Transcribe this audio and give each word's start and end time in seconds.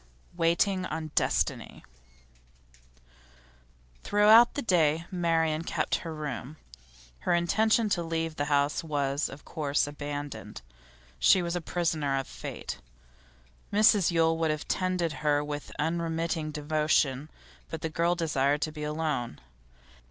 WAITING 0.35 0.87
ON 0.87 1.11
DESTINY 1.13 1.83
Throughout 4.01 4.55
the 4.55 4.63
day 4.63 5.05
Marian 5.11 5.63
kept 5.63 5.93
her 5.97 6.11
room. 6.15 6.57
Her 7.19 7.35
intention 7.35 7.87
to 7.89 8.01
leave 8.01 8.35
the 8.35 8.45
house 8.45 8.83
was, 8.83 9.29
of 9.29 9.45
course, 9.45 9.85
abandoned; 9.85 10.63
she 11.19 11.43
was 11.43 11.53
the 11.53 11.61
prisoner 11.61 12.17
of 12.17 12.25
fate. 12.27 12.79
Mrs 13.71 14.09
Yule 14.09 14.39
would 14.39 14.49
have 14.49 14.67
tended 14.67 15.13
her 15.21 15.43
with 15.43 15.71
unremitting 15.77 16.49
devotion, 16.49 17.29
but 17.69 17.81
the 17.81 17.87
girl 17.89 18.15
desired 18.15 18.63
to 18.63 18.71
be 18.71 18.81
alone. 18.81 19.39